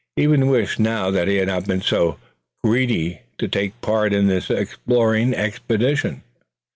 [0.15, 2.17] He even wished now that he had not been so
[2.63, 6.23] greedy to take part in this exploring expedition.